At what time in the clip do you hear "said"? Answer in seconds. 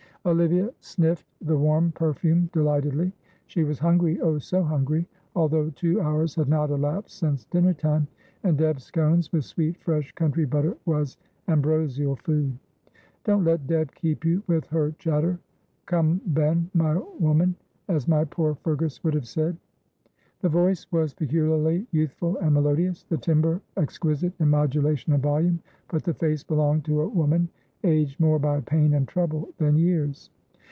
19.27-19.57